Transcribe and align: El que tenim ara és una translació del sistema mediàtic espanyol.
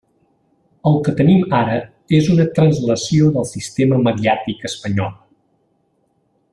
El 0.91 0.95
que 1.07 1.13
tenim 1.19 1.43
ara 1.57 1.75
és 2.21 2.31
una 2.37 2.47
translació 2.61 3.29
del 3.37 3.47
sistema 3.53 4.03
mediàtic 4.09 4.65
espanyol. 4.71 5.17